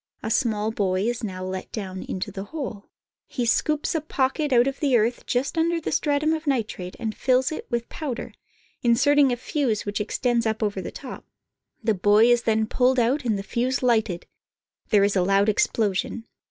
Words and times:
A 0.23 0.31
small 0.31 0.71
boy 0.71 1.01
is 1.07 1.23
now 1.23 1.43
let 1.43 1.71
down 1.71 2.01
into 2.01 2.31
the 2.31 2.45
hole. 2.45 2.89
He 3.27 3.45
scoops 3.45 3.93
a 3.93 4.01
pocket 4.01 4.51
out 4.51 4.65
of 4.65 4.79
the 4.79 4.97
earth 4.97 5.27
just 5.27 5.59
under 5.59 5.79
the 5.79 5.91
stratum 5.91 6.33
of 6.33 6.47
nitrate, 6.47 6.95
and 6.97 7.15
fills 7.15 7.51
it 7.51 7.67
with 7.69 7.87
powder, 7.87 8.33
inserting 8.81 9.31
a 9.31 9.37
fuse 9.37 9.85
which 9.85 10.01
extends 10.01 10.47
up 10.47 10.63
over 10.63 10.81
the 10.81 10.89
top. 10.89 11.23
Nitrate 11.23 11.23
Fields. 11.23 11.83
The 11.83 12.01
boy 12.01 12.25
is 12.31 12.41
then 12.41 12.65
pulled 12.65 12.97
out 12.99 13.25
and 13.25 13.37
the 13.37 13.43
fuse 13.43 13.83
lighted. 13.83 14.25
There 14.89 15.03
is 15.03 15.15
a 15.15 15.21
loud 15.21 15.49
explosion. 15.49 16.25